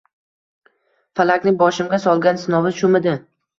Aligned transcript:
Falakning 1.19 1.59
boshimga 1.61 2.01
solgan 2.07 2.43
sinovi 2.47 2.75
shumidi? 2.83 3.17